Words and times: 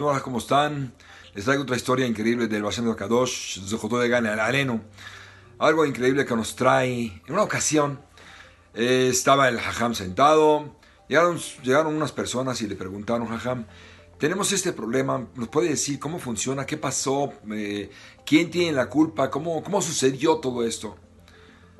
Hola, 0.00 0.20
¿cómo 0.22 0.38
están? 0.38 0.94
Les 1.34 1.44
traigo 1.44 1.64
otra 1.64 1.76
historia 1.76 2.06
increíble 2.06 2.46
del 2.46 2.62
Bashem 2.62 2.88
de 2.88 2.96
Kadosh, 2.96 3.60
de 3.60 4.08
Gana, 4.08 4.42
Aleno. 4.42 4.80
Algo 5.58 5.84
increíble 5.84 6.24
que 6.24 6.34
nos 6.34 6.56
trae. 6.56 7.20
En 7.26 7.34
una 7.34 7.42
ocasión, 7.42 8.00
eh, 8.72 9.08
estaba 9.10 9.50
el 9.50 9.58
Hajam 9.58 9.94
sentado, 9.94 10.74
llegaron, 11.06 11.38
llegaron 11.62 11.94
unas 11.94 12.12
personas 12.12 12.62
y 12.62 12.66
le 12.66 12.76
preguntaron, 12.76 13.30
Hajam, 13.30 13.66
tenemos 14.18 14.52
este 14.52 14.72
problema, 14.72 15.28
¿nos 15.34 15.48
puede 15.48 15.68
decir 15.68 15.98
cómo 15.98 16.18
funciona, 16.18 16.64
qué 16.64 16.78
pasó, 16.78 17.34
eh, 17.52 17.90
quién 18.24 18.50
tiene 18.50 18.72
la 18.72 18.88
culpa, 18.88 19.30
cómo, 19.30 19.62
cómo 19.62 19.82
sucedió 19.82 20.38
todo 20.38 20.64
esto? 20.64 20.96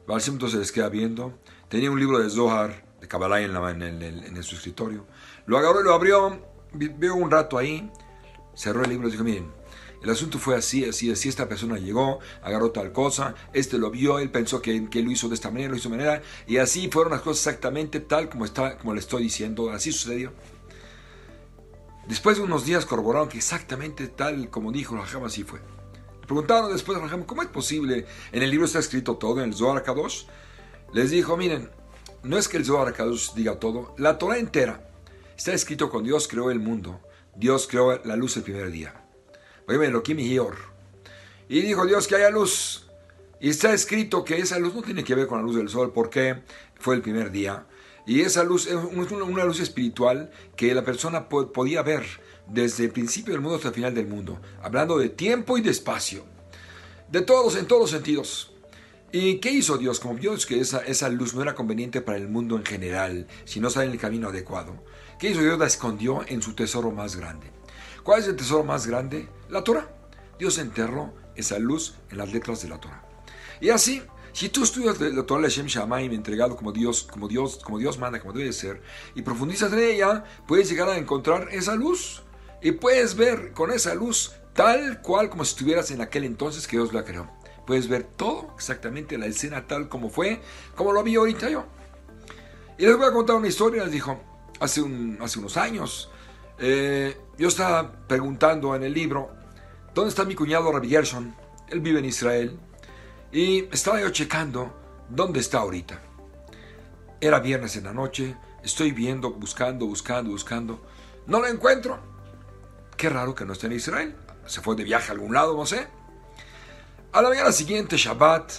Bashem 0.08 0.34
entonces 0.34 0.58
les 0.58 0.72
queda 0.72 0.88
viendo, 0.88 1.38
tenía 1.68 1.90
un 1.90 2.00
libro 2.00 2.18
de 2.18 2.30
Zohar, 2.30 2.82
de 2.98 3.06
Kabbalah 3.06 3.42
en, 3.42 3.54
en, 3.82 4.02
en 4.02 4.42
su 4.42 4.56
escritorio, 4.56 5.06
lo 5.44 5.58
agarró 5.58 5.82
y 5.82 5.84
lo 5.84 5.92
abrió. 5.92 6.42
Veo 6.72 7.14
un 7.14 7.30
rato 7.30 7.58
ahí, 7.58 7.90
cerró 8.54 8.82
el 8.84 8.90
libro 8.90 9.08
y 9.08 9.12
dijo, 9.12 9.24
miren, 9.24 9.50
el 10.02 10.08
asunto 10.08 10.38
fue 10.38 10.56
así, 10.56 10.84
así, 10.84 11.10
así, 11.10 11.28
esta 11.28 11.46
persona 11.46 11.76
llegó, 11.76 12.20
agarró 12.42 12.70
tal 12.70 12.92
cosa, 12.92 13.34
este 13.52 13.78
lo 13.78 13.90
vio, 13.90 14.18
él 14.18 14.30
pensó 14.30 14.62
que, 14.62 14.80
lo 14.80 15.10
hizo 15.10 15.28
de 15.28 15.34
esta 15.34 15.50
manera, 15.50 15.70
lo 15.70 15.76
hizo 15.76 15.90
de 15.90 15.96
manera, 15.96 16.22
y 16.46 16.56
así 16.56 16.88
fueron 16.90 17.12
las 17.12 17.20
cosas 17.20 17.46
exactamente 17.46 18.00
tal 18.00 18.30
como, 18.30 18.44
está, 18.44 18.78
como 18.78 18.94
le 18.94 19.00
estoy 19.00 19.24
diciendo, 19.24 19.70
así 19.70 19.92
sucedió. 19.92 20.32
Después 22.06 22.38
de 22.38 22.44
unos 22.44 22.64
días 22.64 22.86
corroboraron 22.86 23.28
que 23.28 23.36
exactamente 23.36 24.08
tal 24.08 24.48
como 24.48 24.72
dijo 24.72 24.96
Raham, 24.96 25.24
así 25.24 25.44
fue. 25.44 25.60
Preguntaron 26.28 26.70
después 26.70 26.98
a 26.98 27.26
¿cómo 27.26 27.42
es 27.42 27.48
posible? 27.48 28.04
En 28.32 28.42
el 28.42 28.50
libro 28.50 28.66
está 28.66 28.78
escrito 28.78 29.16
todo, 29.16 29.38
en 29.42 29.48
el 29.48 29.54
Zohar 29.54 29.82
Kadosh. 29.82 30.26
Les 30.92 31.10
dijo, 31.10 31.38
miren, 31.38 31.70
no 32.22 32.36
es 32.36 32.48
que 32.48 32.58
el 32.58 32.66
Zohar 32.66 32.92
Kadosh 32.92 33.32
diga 33.32 33.58
todo, 33.58 33.94
la 33.96 34.18
Torah 34.18 34.36
entera 34.36 34.84
Está 35.38 35.54
escrito 35.54 35.88
cuando 35.88 36.08
Dios 36.08 36.28
creó 36.28 36.50
el 36.50 36.58
mundo, 36.58 37.00
Dios 37.34 37.66
creó 37.66 37.98
la 38.04 38.14
luz 38.16 38.36
el 38.36 38.42
primer 38.42 38.70
día. 38.70 38.92
Y 41.48 41.60
dijo 41.62 41.86
Dios 41.86 42.08
que 42.08 42.16
haya 42.16 42.28
luz. 42.28 42.88
Y 43.40 43.48
está 43.48 43.72
escrito 43.72 44.24
que 44.24 44.36
esa 44.36 44.58
luz 44.58 44.74
no 44.74 44.82
tiene 44.82 45.04
que 45.04 45.14
ver 45.14 45.28
con 45.28 45.38
la 45.38 45.44
luz 45.44 45.56
del 45.56 45.68
sol 45.70 45.92
porque 45.94 46.42
fue 46.78 46.96
el 46.96 47.00
primer 47.00 47.30
día. 47.30 47.66
Y 48.04 48.20
esa 48.20 48.42
luz 48.44 48.66
es 48.66 48.74
una 48.74 49.44
luz 49.44 49.60
espiritual 49.60 50.30
que 50.56 50.74
la 50.74 50.84
persona 50.84 51.28
podía 51.28 51.82
ver 51.82 52.04
desde 52.48 52.84
el 52.84 52.90
principio 52.90 53.32
del 53.32 53.42
mundo 53.42 53.56
hasta 53.56 53.68
el 53.68 53.74
final 53.74 53.94
del 53.94 54.06
mundo, 54.06 54.40
hablando 54.62 54.98
de 54.98 55.08
tiempo 55.08 55.58
y 55.58 55.60
de 55.60 55.70
espacio. 55.70 56.24
De 57.10 57.22
todos, 57.22 57.56
en 57.56 57.66
todos 57.66 57.82
los 57.82 57.90
sentidos. 57.90 58.52
¿Y 59.10 59.36
qué 59.36 59.50
hizo 59.50 59.78
Dios? 59.78 60.00
Como 60.00 60.14
vio 60.14 60.36
que 60.46 60.60
esa, 60.60 60.80
esa 60.80 61.08
luz 61.08 61.34
no 61.34 61.40
era 61.40 61.54
conveniente 61.54 62.02
para 62.02 62.18
el 62.18 62.28
mundo 62.28 62.56
en 62.56 62.64
general, 62.64 63.26
si 63.46 63.58
no 63.58 63.70
sale 63.70 63.86
en 63.86 63.92
el 63.92 63.98
camino 63.98 64.28
adecuado, 64.28 64.74
¿qué 65.18 65.30
hizo 65.30 65.40
Dios? 65.40 65.58
La 65.58 65.66
escondió 65.66 66.22
en 66.26 66.42
su 66.42 66.54
tesoro 66.54 66.90
más 66.90 67.16
grande. 67.16 67.50
¿Cuál 68.02 68.20
es 68.20 68.28
el 68.28 68.36
tesoro 68.36 68.64
más 68.64 68.86
grande? 68.86 69.28
La 69.48 69.64
Torah. 69.64 69.88
Dios 70.38 70.58
enterró 70.58 71.14
esa 71.36 71.58
luz 71.58 71.94
en 72.10 72.18
las 72.18 72.32
letras 72.32 72.62
de 72.62 72.68
la 72.68 72.78
Torah. 72.78 73.02
Y 73.60 73.70
así, 73.70 74.02
si 74.32 74.50
tú 74.50 74.62
estudias 74.62 75.00
la 75.00 75.24
Torah 75.24 75.42
Hashem 75.42 75.66
Shamaim 75.66 76.12
entregado 76.12 76.54
como 76.54 76.72
Dios, 76.72 77.02
como 77.02 77.28
Dios, 77.28 77.58
como 77.64 77.78
Dios 77.78 77.98
manda, 77.98 78.20
como 78.20 78.32
debe 78.32 78.52
ser, 78.52 78.82
y 79.14 79.22
profundizas 79.22 79.72
en 79.72 79.80
ella, 79.80 80.24
puedes 80.46 80.68
llegar 80.68 80.88
a 80.90 80.96
encontrar 80.96 81.48
esa 81.50 81.74
luz. 81.74 82.22
Y 82.62 82.72
puedes 82.72 83.16
ver 83.16 83.52
con 83.52 83.70
esa 83.70 83.94
luz 83.94 84.32
tal 84.52 85.00
cual 85.02 85.30
como 85.30 85.44
si 85.44 85.50
estuvieras 85.50 85.90
en 85.90 86.00
aquel 86.00 86.24
entonces 86.24 86.66
que 86.66 86.76
Dios 86.76 86.92
la 86.92 87.04
creó 87.04 87.30
puedes 87.68 87.86
ver 87.86 88.04
todo 88.04 88.50
exactamente 88.56 89.18
la 89.18 89.26
escena 89.26 89.66
tal 89.66 89.90
como 89.90 90.08
fue, 90.08 90.40
como 90.74 90.90
lo 90.90 91.02
vi 91.02 91.16
ahorita 91.16 91.50
yo. 91.50 91.66
Y 92.78 92.86
les 92.86 92.96
voy 92.96 93.06
a 93.06 93.12
contar 93.12 93.36
una 93.36 93.46
historia, 93.46 93.82
les 93.82 93.92
dijo, 93.92 94.18
hace, 94.58 94.80
un, 94.80 95.18
hace 95.20 95.38
unos 95.38 95.58
años, 95.58 96.10
eh, 96.58 97.20
yo 97.36 97.48
estaba 97.48 98.06
preguntando 98.06 98.74
en 98.74 98.84
el 98.84 98.94
libro, 98.94 99.28
¿dónde 99.94 100.08
está 100.08 100.24
mi 100.24 100.34
cuñado 100.34 100.72
Rabbi 100.72 100.88
Gerson? 100.88 101.34
Él 101.68 101.80
vive 101.80 101.98
en 101.98 102.06
Israel. 102.06 102.58
Y 103.32 103.66
estaba 103.70 104.00
yo 104.00 104.08
checando 104.08 104.72
dónde 105.10 105.40
está 105.40 105.58
ahorita. 105.58 106.00
Era 107.20 107.38
viernes 107.38 107.76
en 107.76 107.84
la 107.84 107.92
noche, 107.92 108.34
estoy 108.64 108.92
viendo, 108.92 109.32
buscando, 109.32 109.84
buscando, 109.84 110.30
buscando. 110.30 110.86
No 111.26 111.40
lo 111.40 111.48
encuentro. 111.48 111.98
Qué 112.98 113.08
raro 113.08 113.32
que 113.32 113.44
no 113.44 113.52
esté 113.52 113.68
en 113.68 113.74
Israel. 113.74 114.16
Se 114.46 114.60
fue 114.60 114.74
de 114.74 114.82
viaje 114.82 115.10
a 115.10 115.12
algún 115.12 115.32
lado, 115.32 115.56
no 115.56 115.64
sé. 115.64 115.86
A 117.12 117.22
la 117.22 117.28
mañana 117.28 117.52
siguiente, 117.52 117.96
Shabbat, 117.96 118.52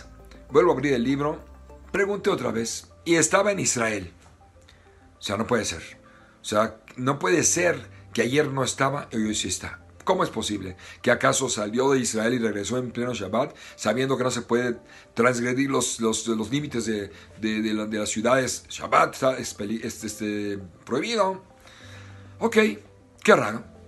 vuelvo 0.49 0.71
a 0.71 0.75
abrir 0.75 0.93
el 0.93 1.03
libro, 1.03 1.43
pregunté 1.91 2.29
otra 2.29 2.49
vez, 2.49 2.87
y 3.03 3.15
estaba 3.15 3.51
en 3.51 3.59
Israel. 3.59 4.13
O 5.19 5.21
sea, 5.21 5.35
no 5.35 5.45
puede 5.45 5.65
ser. 5.65 5.83
O 6.41 6.45
sea, 6.45 6.77
no 6.95 7.19
puede 7.19 7.43
ser 7.43 7.85
que 8.13 8.21
ayer 8.21 8.47
no 8.47 8.63
estaba 8.63 9.09
y 9.11 9.17
hoy 9.17 9.35
sí 9.35 9.49
está. 9.49 9.81
¿Cómo 10.05 10.23
es 10.23 10.29
posible? 10.29 10.77
¿Que 11.01 11.11
acaso 11.11 11.49
salió 11.49 11.91
de 11.91 11.99
Israel 11.99 12.33
y 12.33 12.39
regresó 12.39 12.77
en 12.77 12.91
pleno 12.91 13.13
Shabbat, 13.13 13.53
sabiendo 13.75 14.17
que 14.17 14.23
no 14.23 14.31
se 14.31 14.43
puede 14.43 14.79
transgredir 15.15 15.69
los, 15.69 15.99
límites 16.49 16.85
de, 16.85 17.11
de, 17.41 17.73
las 17.73 18.09
ciudades? 18.09 18.63
Shabbat 18.69 19.13
está 19.13 19.37
este, 19.37 20.59
prohibido. 20.85 21.43
Ok, 22.39 22.57
qué 23.21 23.35
raro. 23.35 23.78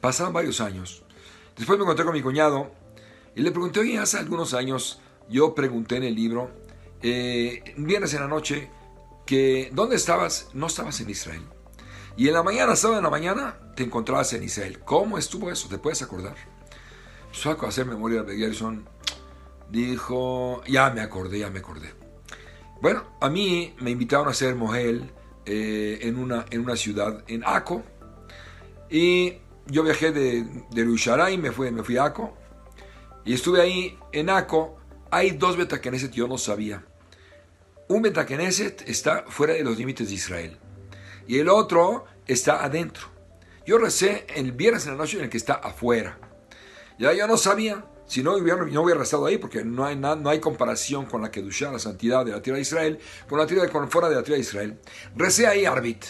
Pasaron 0.00 0.32
varios 0.32 0.60
años. 0.60 1.02
Después 1.56 1.78
me 1.78 1.84
encontré 1.84 2.04
con 2.04 2.14
mi 2.14 2.22
cuñado 2.22 2.70
y 3.34 3.42
le 3.42 3.50
pregunté, 3.50 3.80
oye, 3.80 3.98
hace 3.98 4.18
algunos 4.18 4.54
años 4.54 5.00
yo 5.28 5.54
pregunté 5.54 5.96
en 5.96 6.04
el 6.04 6.14
libro, 6.14 6.50
eh, 7.02 7.74
viernes 7.76 8.14
en 8.14 8.20
la 8.20 8.28
noche, 8.28 8.70
que 9.26 9.70
¿dónde 9.72 9.96
estabas? 9.96 10.48
No 10.54 10.66
estabas 10.66 11.00
en 11.00 11.10
Israel. 11.10 11.42
Y 12.16 12.28
en 12.28 12.34
la 12.34 12.42
mañana, 12.42 12.74
sábado 12.76 12.98
en 12.98 13.04
la 13.04 13.10
mañana, 13.10 13.58
te 13.76 13.84
encontrabas 13.84 14.32
en 14.32 14.42
Israel. 14.42 14.80
¿Cómo 14.80 15.18
estuvo 15.18 15.50
eso? 15.50 15.68
¿Te 15.68 15.78
puedes 15.78 16.02
acordar? 16.02 16.34
Saco 17.32 17.66
hacer 17.66 17.86
memoria 17.86 18.22
de 18.22 18.36
Gerson. 18.36 18.88
Dijo, 19.70 20.62
ya 20.66 20.90
me 20.90 21.00
acordé, 21.00 21.38
ya 21.38 21.50
me 21.50 21.60
acordé. 21.60 21.94
Bueno, 22.82 23.04
a 23.20 23.30
mí 23.30 23.74
me 23.78 23.90
invitaron 23.90 24.26
a 24.26 24.30
hacer 24.32 24.56
Mohel 24.56 25.12
eh, 25.46 26.00
en, 26.02 26.18
una, 26.18 26.44
en 26.50 26.60
una 26.62 26.76
ciudad, 26.76 27.22
en 27.28 27.44
Aco. 27.46 27.84
Y 28.90 29.38
yo 29.66 29.82
viajé 29.82 30.12
de, 30.12 30.44
de 30.70 31.38
me 31.38 31.52
fui, 31.52 31.70
me 31.70 31.82
fui 31.82 31.96
a 31.96 32.04
Aco. 32.04 32.36
Y 33.24 33.34
estuve 33.34 33.60
ahí 33.60 33.98
en 34.12 34.30
Aco. 34.30 34.78
Hay 35.10 35.32
dos 35.32 35.56
Betakeneset, 35.56 36.12
yo 36.12 36.28
no 36.28 36.38
sabía. 36.38 36.84
Un 37.88 38.02
Betakeneset 38.02 38.88
está 38.88 39.24
fuera 39.28 39.54
de 39.54 39.64
los 39.64 39.76
límites 39.76 40.08
de 40.08 40.14
Israel. 40.14 40.58
Y 41.26 41.38
el 41.38 41.48
otro 41.48 42.04
está 42.26 42.64
adentro. 42.64 43.08
Yo 43.66 43.78
recé 43.78 44.26
el 44.34 44.52
viernes 44.52 44.86
en 44.86 44.92
la 44.92 44.98
noche 44.98 45.18
en 45.18 45.24
el 45.24 45.30
que 45.30 45.36
está 45.36 45.54
afuera. 45.54 46.18
Ya 46.98 47.12
yo 47.12 47.26
no 47.26 47.36
sabía. 47.36 47.84
Si 48.06 48.24
no 48.24 48.34
hubiera, 48.34 48.64
no 48.64 48.82
hubiera 48.82 49.00
estado 49.04 49.26
ahí, 49.26 49.38
porque 49.38 49.64
no 49.64 49.86
hay, 49.86 49.94
no 49.94 50.28
hay 50.28 50.40
comparación 50.40 51.06
con 51.06 51.22
la 51.22 51.30
Kedushá, 51.30 51.70
la 51.70 51.78
santidad 51.78 52.24
de 52.24 52.32
la 52.32 52.42
tierra 52.42 52.56
de 52.56 52.62
Israel, 52.62 52.98
con 53.28 53.38
la 53.38 53.46
tierra 53.46 53.68
con 53.68 53.88
fuera 53.88 54.08
de 54.08 54.16
la 54.16 54.24
tierra 54.24 54.34
de 54.34 54.40
Israel. 54.40 54.80
Recé 55.14 55.46
ahí 55.46 55.64
Arbit. 55.64 56.04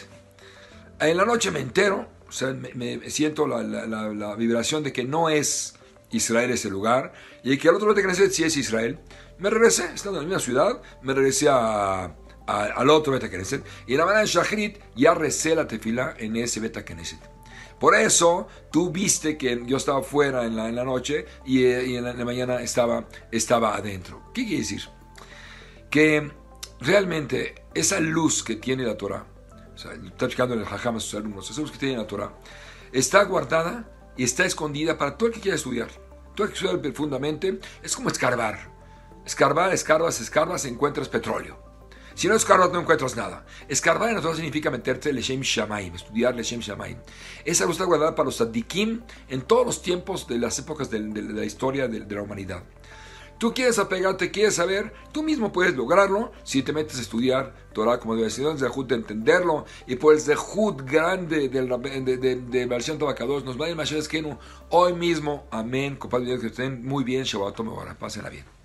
En 0.98 1.16
la 1.18 1.26
noche 1.26 1.50
me 1.50 1.60
entero, 1.60 2.08
o 2.30 2.32
sea, 2.32 2.52
me, 2.52 3.10
siento 3.10 3.48
la, 3.48 4.36
vibración 4.36 4.84
de 4.84 4.92
que 4.92 5.02
no 5.02 5.28
es 5.28 5.74
Israel 6.12 6.52
es 6.52 6.64
el 6.64 6.70
lugar, 6.70 7.12
y 7.42 7.58
que 7.58 7.68
al 7.68 7.74
otro 7.74 7.88
Beta 7.88 8.02
Knesset 8.02 8.30
sí 8.30 8.44
es 8.44 8.56
Israel. 8.56 9.00
Me 9.38 9.50
regresé, 9.50 9.86
estando 9.92 10.20
en 10.20 10.24
la 10.24 10.28
misma 10.28 10.40
ciudad, 10.40 10.80
me 11.02 11.12
regresé 11.12 11.48
a, 11.50 12.14
al 12.46 12.90
otro 12.90 13.12
Beta 13.12 13.28
Knesset, 13.28 13.64
y 13.88 13.94
en 13.94 13.98
la 13.98 14.04
mañana 14.04 14.22
en 14.22 14.28
Shachrit 14.28 14.78
ya 14.94 15.12
recé 15.12 15.56
la 15.56 15.66
tefila 15.66 16.14
en 16.18 16.36
ese 16.36 16.60
Beta 16.60 16.84
Knesset. 16.84 17.18
Por 17.80 17.96
eso 17.96 18.46
tú 18.70 18.92
viste 18.92 19.36
que 19.36 19.60
yo 19.66 19.76
estaba 19.76 20.00
fuera 20.02 20.44
en 20.44 20.54
la, 20.54 20.84
noche 20.84 21.26
y, 21.44 21.64
en, 21.64 22.04
la, 22.04 22.12
mañana 22.24 22.62
estaba, 22.62 23.08
estaba 23.32 23.74
adentro. 23.74 24.22
¿Qué 24.32 24.44
quiere 24.44 24.58
decir? 24.58 24.82
Que 25.90 26.30
realmente 26.78 27.56
esa 27.74 27.98
luz 27.98 28.44
que 28.44 28.54
tiene 28.54 28.84
la 28.84 28.96
Torah, 28.96 29.26
está 29.84 30.26
explicando 30.26 30.54
el 30.54 30.64
Jajam 30.64 30.96
a 30.96 31.00
sus 31.00 31.14
alumnos, 31.14 31.56
luz 31.58 31.70
que 31.70 31.78
tiene 31.78 31.96
la 31.96 32.06
Torah, 32.06 32.32
está 32.92 33.22
guardada 33.24 33.88
y 34.16 34.24
está 34.24 34.44
escondida 34.44 34.98
para 34.98 35.16
todo 35.16 35.28
el 35.28 35.34
que 35.34 35.40
quiera 35.40 35.56
estudiar. 35.56 35.88
Todo 36.34 36.46
el 36.46 36.52
que 36.52 36.58
quiera 36.58 36.74
estudiar 36.74 36.92
profundamente 36.92 37.60
es 37.82 37.96
como 37.96 38.08
escarbar. 38.08 38.70
Escarbar, 39.24 39.72
escarbas, 39.72 40.20
escarbas, 40.20 40.64
encuentras 40.64 41.08
petróleo. 41.08 41.58
Si 42.14 42.28
no 42.28 42.34
escarbas, 42.34 42.70
no 42.72 42.80
encuentras 42.80 43.16
nada. 43.16 43.46
Escarbar 43.68 44.08
en 44.08 44.16
nosotros 44.16 44.36
significa 44.36 44.70
meterte 44.70 45.12
Leshem 45.12 45.40
Shamaim, 45.40 45.94
estudiar 45.94 46.34
Leshem 46.34 46.60
Shamaim. 46.60 46.98
Esa 47.44 47.64
luz 47.64 47.76
está 47.76 47.84
guardada 47.84 48.14
para 48.14 48.26
los 48.26 48.36
tzadikim 48.36 49.02
en 49.28 49.42
todos 49.42 49.64
los 49.64 49.82
tiempos 49.82 50.26
de 50.26 50.38
las 50.38 50.58
épocas 50.58 50.90
de, 50.90 51.00
la 51.00 51.44
historia 51.44 51.88
de 51.88 52.14
la 52.14 52.22
humanidad. 52.22 52.62
Tú 53.40 53.54
quieres 53.54 53.78
apegarte, 53.78 54.30
quieres 54.30 54.56
saber, 54.56 54.92
tú 55.12 55.22
mismo 55.22 55.50
puedes 55.50 55.74
lograrlo 55.74 56.30
si 56.44 56.62
te 56.62 56.74
metes 56.74 56.98
a 56.98 57.00
estudiar 57.00 57.54
Torah 57.72 57.98
como 57.98 58.14
debe 58.14 58.28
ser, 58.28 58.44
de 58.54 58.68
de 58.68 58.94
entenderlo 58.94 59.64
y 59.86 59.96
por 59.96 60.12
el 60.12 60.20
Zehut 60.20 60.82
grande 60.82 61.48
de, 61.48 61.62
de, 62.18 62.36
de, 62.36 62.66
versión 62.66 62.98
Tabacados 62.98 63.42
nos 63.46 63.58
va 63.58 63.64
a 63.64 63.70
ir 63.70 63.76
más 63.76 63.88
que 64.08 64.36
hoy 64.68 64.92
mismo. 64.92 65.46
Amén. 65.50 65.96
Compadre, 65.96 66.38
que 66.38 66.48
estén 66.48 66.86
muy 66.86 67.02
bien. 67.02 67.24
Shabbat, 67.24 67.58
pásenla 67.98 68.28
bien. 68.28 68.59